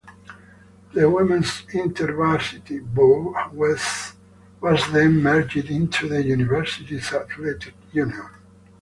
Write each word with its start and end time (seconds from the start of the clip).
The 0.95 1.07
Women's 1.07 1.63
Inter-Varsity 1.71 2.79
Board 2.79 3.35
was 3.53 4.13
then 4.91 5.21
merged 5.21 5.57
into 5.69 6.09
the 6.09 6.23
Universities 6.23 7.13
Athletic 7.13 7.75
Union. 7.91 8.27